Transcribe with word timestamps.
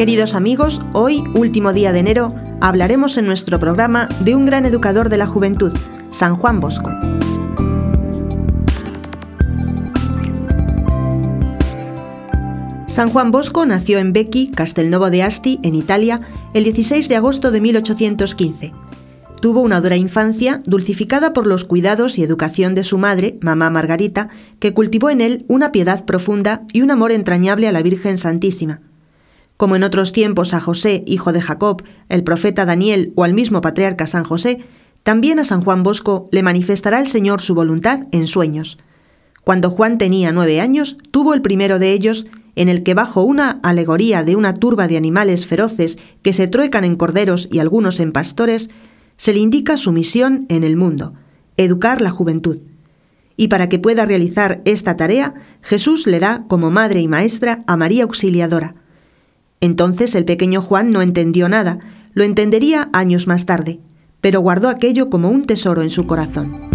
Queridos 0.00 0.34
amigos, 0.34 0.80
hoy, 0.94 1.22
último 1.34 1.74
día 1.74 1.92
de 1.92 1.98
enero, 1.98 2.34
hablaremos 2.62 3.18
en 3.18 3.26
nuestro 3.26 3.58
programa 3.58 4.08
de 4.20 4.34
un 4.34 4.46
gran 4.46 4.64
educador 4.64 5.10
de 5.10 5.18
la 5.18 5.26
juventud, 5.26 5.76
San 6.08 6.36
Juan 6.36 6.58
Bosco. 6.58 6.90
San 12.90 13.08
Juan 13.08 13.30
Bosco 13.30 13.64
nació 13.66 14.00
en 14.00 14.12
Becchi, 14.12 14.50
Castelnuovo 14.50 15.10
de 15.10 15.22
Asti, 15.22 15.60
en 15.62 15.76
Italia, 15.76 16.22
el 16.54 16.64
16 16.64 17.08
de 17.08 17.14
agosto 17.14 17.52
de 17.52 17.60
1815. 17.60 18.72
Tuvo 19.40 19.60
una 19.60 19.80
dura 19.80 19.94
infancia, 19.94 20.60
dulcificada 20.66 21.32
por 21.32 21.46
los 21.46 21.64
cuidados 21.64 22.18
y 22.18 22.24
educación 22.24 22.74
de 22.74 22.82
su 22.82 22.98
madre, 22.98 23.38
mamá 23.42 23.70
Margarita, 23.70 24.28
que 24.58 24.74
cultivó 24.74 25.08
en 25.08 25.20
él 25.20 25.44
una 25.46 25.70
piedad 25.70 26.04
profunda 26.04 26.64
y 26.72 26.82
un 26.82 26.90
amor 26.90 27.12
entrañable 27.12 27.68
a 27.68 27.72
la 27.72 27.80
Virgen 27.80 28.18
Santísima. 28.18 28.80
Como 29.56 29.76
en 29.76 29.84
otros 29.84 30.10
tiempos 30.10 30.52
a 30.52 30.60
José, 30.60 31.04
hijo 31.06 31.32
de 31.32 31.42
Jacob, 31.42 31.84
el 32.08 32.24
profeta 32.24 32.64
Daniel 32.64 33.12
o 33.14 33.22
al 33.22 33.34
mismo 33.34 33.60
patriarca 33.60 34.08
San 34.08 34.24
José, 34.24 34.64
también 35.04 35.38
a 35.38 35.44
San 35.44 35.62
Juan 35.62 35.84
Bosco 35.84 36.28
le 36.32 36.42
manifestará 36.42 36.98
el 36.98 37.06
Señor 37.06 37.40
su 37.40 37.54
voluntad 37.54 38.00
en 38.10 38.26
sueños. 38.26 38.78
Cuando 39.44 39.70
Juan 39.70 39.96
tenía 39.96 40.32
nueve 40.32 40.60
años, 40.60 40.98
tuvo 41.12 41.34
el 41.34 41.40
primero 41.40 41.78
de 41.78 41.92
ellos, 41.92 42.26
en 42.60 42.68
el 42.68 42.82
que 42.82 42.92
bajo 42.92 43.22
una 43.22 43.58
alegoría 43.62 44.22
de 44.22 44.36
una 44.36 44.54
turba 44.54 44.86
de 44.86 44.98
animales 44.98 45.46
feroces 45.46 45.98
que 46.20 46.34
se 46.34 46.46
truecan 46.46 46.84
en 46.84 46.96
corderos 46.96 47.48
y 47.50 47.58
algunos 47.58 48.00
en 48.00 48.12
pastores, 48.12 48.68
se 49.16 49.32
le 49.32 49.38
indica 49.38 49.78
su 49.78 49.92
misión 49.92 50.44
en 50.50 50.62
el 50.62 50.76
mundo, 50.76 51.14
educar 51.56 52.02
la 52.02 52.10
juventud. 52.10 52.60
Y 53.34 53.48
para 53.48 53.70
que 53.70 53.78
pueda 53.78 54.04
realizar 54.04 54.60
esta 54.66 54.98
tarea, 54.98 55.32
Jesús 55.62 56.06
le 56.06 56.20
da 56.20 56.44
como 56.48 56.70
madre 56.70 57.00
y 57.00 57.08
maestra 57.08 57.62
a 57.66 57.78
María 57.78 58.02
Auxiliadora, 58.02 58.74
entonces 59.60 60.14
el 60.14 60.26
pequeño 60.26 60.60
Juan 60.60 60.90
no 60.90 61.00
entendió 61.00 61.48
nada, 61.48 61.78
lo 62.12 62.24
entendería 62.24 62.90
años 62.92 63.26
más 63.26 63.46
tarde, 63.46 63.80
pero 64.20 64.40
guardó 64.40 64.68
aquello 64.68 65.08
como 65.08 65.30
un 65.30 65.46
tesoro 65.46 65.80
en 65.82 65.90
su 65.90 66.06
corazón. 66.06 66.69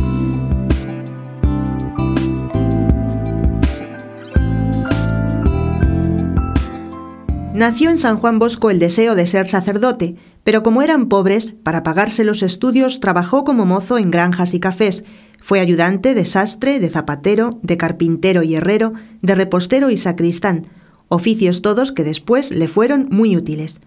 Nació 7.55 7.89
en 7.89 7.97
San 7.97 8.17
Juan 8.17 8.37
Bosco 8.37 8.69
el 8.69 8.79
deseo 8.79 9.15
de 9.15 9.25
ser 9.25 9.47
sacerdote, 9.47 10.17
pero 10.43 10.61
como 10.61 10.81
eran 10.81 11.07
pobres, 11.07 11.55
para 11.63 11.83
pagarse 11.83 12.25
los 12.25 12.43
estudios 12.43 12.99
trabajó 12.99 13.45
como 13.45 13.65
mozo 13.65 13.97
en 13.97 14.11
granjas 14.11 14.53
y 14.53 14.59
cafés, 14.59 15.05
fue 15.41 15.61
ayudante 15.61 16.15
de 16.15 16.25
sastre, 16.25 16.81
de 16.81 16.89
zapatero, 16.89 17.61
de 17.63 17.77
carpintero 17.77 18.43
y 18.43 18.55
herrero, 18.55 18.91
de 19.21 19.35
repostero 19.35 19.89
y 19.89 19.95
sacristán, 19.95 20.67
oficios 21.07 21.61
todos 21.61 21.93
que 21.93 22.03
después 22.03 22.51
le 22.51 22.67
fueron 22.67 23.07
muy 23.09 23.37
útiles. 23.37 23.79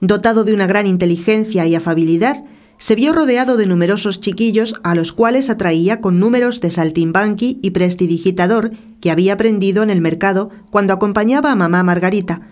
Dotado 0.00 0.42
de 0.42 0.52
una 0.52 0.66
gran 0.66 0.88
inteligencia 0.88 1.64
y 1.64 1.76
afabilidad, 1.76 2.42
se 2.76 2.96
vio 2.96 3.12
rodeado 3.12 3.56
de 3.56 3.68
numerosos 3.68 4.18
chiquillos 4.18 4.80
a 4.82 4.96
los 4.96 5.12
cuales 5.12 5.48
atraía 5.48 6.00
con 6.00 6.18
números 6.18 6.60
de 6.60 6.72
saltimbanqui 6.72 7.60
y 7.62 7.70
prestidigitador 7.70 8.72
que 9.00 9.12
había 9.12 9.34
aprendido 9.34 9.84
en 9.84 9.90
el 9.90 10.00
mercado 10.00 10.50
cuando 10.72 10.92
acompañaba 10.92 11.52
a 11.52 11.56
mamá 11.56 11.84
Margarita, 11.84 12.42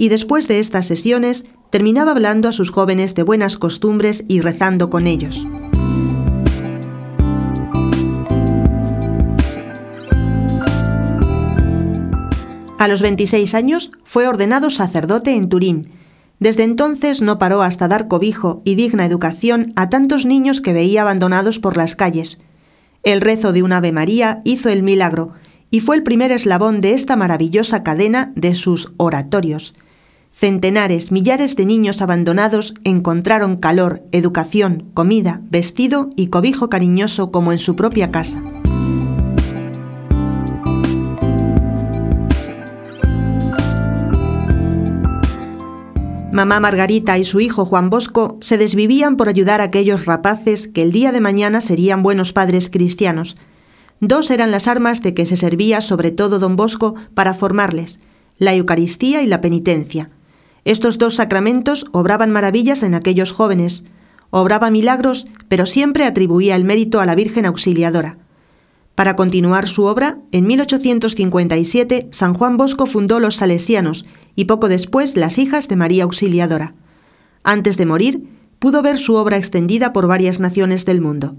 y 0.00 0.08
después 0.08 0.48
de 0.48 0.60
estas 0.60 0.86
sesiones 0.86 1.44
terminaba 1.68 2.12
hablando 2.12 2.48
a 2.48 2.52
sus 2.52 2.70
jóvenes 2.70 3.14
de 3.14 3.22
buenas 3.22 3.58
costumbres 3.58 4.24
y 4.28 4.40
rezando 4.40 4.88
con 4.88 5.06
ellos. 5.06 5.46
A 12.78 12.88
los 12.88 13.02
26 13.02 13.54
años 13.54 13.90
fue 14.02 14.26
ordenado 14.26 14.70
sacerdote 14.70 15.36
en 15.36 15.50
Turín. 15.50 15.92
Desde 16.38 16.62
entonces 16.62 17.20
no 17.20 17.36
paró 17.36 17.60
hasta 17.60 17.86
dar 17.86 18.08
cobijo 18.08 18.62
y 18.64 18.76
digna 18.76 19.04
educación 19.04 19.74
a 19.76 19.90
tantos 19.90 20.24
niños 20.24 20.62
que 20.62 20.72
veía 20.72 21.02
abandonados 21.02 21.58
por 21.58 21.76
las 21.76 21.94
calles. 21.94 22.40
El 23.02 23.20
rezo 23.20 23.52
de 23.52 23.62
un 23.62 23.74
Ave 23.74 23.92
María 23.92 24.40
hizo 24.44 24.70
el 24.70 24.82
milagro 24.82 25.32
y 25.70 25.80
fue 25.80 25.96
el 25.96 26.02
primer 26.02 26.32
eslabón 26.32 26.80
de 26.80 26.94
esta 26.94 27.16
maravillosa 27.16 27.82
cadena 27.82 28.32
de 28.34 28.54
sus 28.54 28.94
oratorios. 28.96 29.74
Centenares, 30.32 31.10
millares 31.10 31.56
de 31.56 31.66
niños 31.66 32.00
abandonados 32.00 32.74
encontraron 32.84 33.56
calor, 33.56 34.02
educación, 34.12 34.90
comida, 34.94 35.42
vestido 35.50 36.08
y 36.16 36.28
cobijo 36.28 36.70
cariñoso 36.70 37.30
como 37.30 37.52
en 37.52 37.58
su 37.58 37.76
propia 37.76 38.10
casa. 38.10 38.42
Mamá 46.32 46.60
Margarita 46.60 47.18
y 47.18 47.24
su 47.24 47.40
hijo 47.40 47.64
Juan 47.64 47.90
Bosco 47.90 48.38
se 48.40 48.56
desvivían 48.56 49.16
por 49.16 49.28
ayudar 49.28 49.60
a 49.60 49.64
aquellos 49.64 50.06
rapaces 50.06 50.68
que 50.68 50.82
el 50.82 50.92
día 50.92 51.10
de 51.10 51.20
mañana 51.20 51.60
serían 51.60 52.04
buenos 52.04 52.32
padres 52.32 52.70
cristianos. 52.70 53.36
Dos 53.98 54.30
eran 54.30 54.52
las 54.52 54.68
armas 54.68 55.02
de 55.02 55.12
que 55.12 55.26
se 55.26 55.36
servía 55.36 55.80
sobre 55.80 56.12
todo 56.12 56.38
don 56.38 56.54
Bosco 56.54 56.94
para 57.14 57.34
formarles, 57.34 57.98
la 58.38 58.54
Eucaristía 58.54 59.22
y 59.22 59.26
la 59.26 59.40
penitencia. 59.40 60.08
Estos 60.64 60.98
dos 60.98 61.14
sacramentos 61.14 61.86
obraban 61.92 62.30
maravillas 62.30 62.82
en 62.82 62.94
aquellos 62.94 63.32
jóvenes. 63.32 63.84
Obraba 64.30 64.70
milagros, 64.70 65.26
pero 65.48 65.66
siempre 65.66 66.04
atribuía 66.04 66.56
el 66.56 66.64
mérito 66.64 67.00
a 67.00 67.06
la 67.06 67.14
Virgen 67.14 67.46
Auxiliadora. 67.46 68.18
Para 68.94 69.16
continuar 69.16 69.66
su 69.66 69.84
obra, 69.84 70.18
en 70.30 70.46
1857 70.46 72.08
San 72.10 72.34
Juan 72.34 72.56
Bosco 72.58 72.86
fundó 72.86 73.18
los 73.18 73.36
Salesianos 73.36 74.04
y 74.36 74.44
poco 74.44 74.68
después 74.68 75.16
las 75.16 75.38
Hijas 75.38 75.68
de 75.68 75.76
María 75.76 76.04
Auxiliadora. 76.04 76.74
Antes 77.42 77.78
de 77.78 77.86
morir, 77.86 78.28
pudo 78.58 78.82
ver 78.82 78.98
su 78.98 79.14
obra 79.14 79.38
extendida 79.38 79.94
por 79.94 80.06
varias 80.06 80.38
naciones 80.38 80.84
del 80.84 81.00
mundo. 81.00 81.34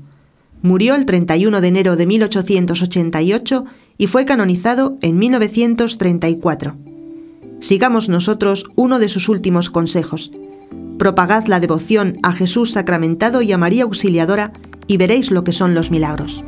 Murió 0.63 0.95
el 0.95 1.05
31 1.05 1.61
de 1.61 1.67
enero 1.67 1.95
de 1.95 2.05
1888 2.07 3.65
y 3.97 4.07
fue 4.07 4.25
canonizado 4.25 4.95
en 5.01 5.19
1934. 5.19 6.90
Sigamos 7.61 8.09
nosotros 8.09 8.65
uno 8.75 8.97
de 8.97 9.07
sus 9.07 9.29
últimos 9.29 9.69
consejos. 9.69 10.31
Propagad 10.97 11.45
la 11.45 11.59
devoción 11.59 12.17
a 12.23 12.33
Jesús 12.33 12.71
sacramentado 12.71 13.43
y 13.43 13.51
a 13.51 13.57
María 13.57 13.83
Auxiliadora 13.83 14.51
y 14.87 14.97
veréis 14.97 15.31
lo 15.31 15.43
que 15.43 15.51
son 15.51 15.75
los 15.75 15.91
milagros. 15.91 16.43